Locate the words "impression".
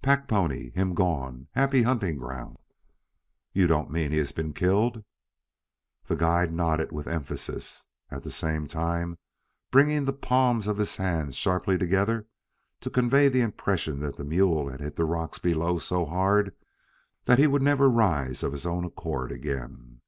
13.42-14.00